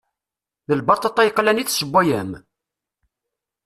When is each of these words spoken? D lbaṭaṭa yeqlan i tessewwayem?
D 0.67 0.69
lbaṭaṭa 0.79 1.21
yeqlan 1.23 1.61
i 1.61 1.63
tessewwayem? 1.67 2.31